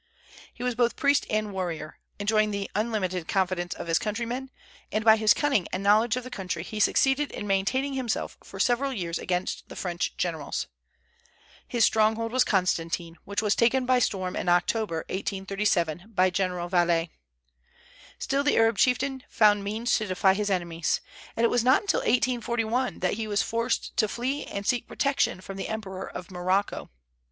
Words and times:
He 0.51 0.63
was 0.63 0.73
both 0.73 0.95
priest 0.95 1.27
and 1.29 1.53
warrior, 1.53 1.99
enjoying 2.17 2.49
the 2.49 2.71
unlimited 2.73 3.27
confidence 3.27 3.75
of 3.75 3.85
his 3.85 3.99
countrymen; 3.99 4.49
and 4.91 5.05
by 5.05 5.15
his 5.15 5.31
cunning 5.35 5.67
and 5.71 5.83
knowledge 5.83 6.15
of 6.15 6.23
the 6.23 6.31
country 6.31 6.63
he 6.63 6.79
succeeded 6.79 7.31
in 7.31 7.45
maintaining 7.45 7.93
himself 7.93 8.35
for 8.43 8.59
several 8.59 8.91
years 8.91 9.19
against 9.19 9.69
the 9.69 9.75
French 9.75 10.17
generals. 10.17 10.65
His 11.67 11.85
stronghold 11.85 12.31
was 12.31 12.43
Constantine, 12.43 13.17
which 13.25 13.43
was 13.43 13.53
taken 13.53 13.85
by 13.85 13.99
storm 13.99 14.35
in 14.35 14.49
October, 14.49 15.05
1837, 15.09 16.05
by 16.15 16.31
General 16.31 16.67
Vallée. 16.67 17.09
Still, 18.17 18.43
the 18.43 18.57
Arab 18.57 18.79
chieftain 18.79 19.21
found 19.29 19.63
means 19.63 19.95
to 19.99 20.07
defy 20.07 20.33
his 20.33 20.49
enemies; 20.49 20.99
and 21.37 21.43
it 21.43 21.49
was 21.49 21.63
not 21.63 21.87
till 21.87 21.99
1841 21.99 23.01
that 23.01 23.13
he 23.13 23.27
was 23.27 23.43
forced 23.43 23.95
to 23.97 24.07
flee 24.07 24.45
and 24.45 24.65
seek 24.65 24.87
protection 24.87 25.39
from 25.41 25.57
the 25.57 25.67
Emperor 25.69 26.09
of 26.09 26.31
Morocco. 26.31 26.89